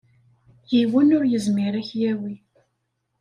[0.73, 2.33] Yiwen ur yezmir ad k-yawi.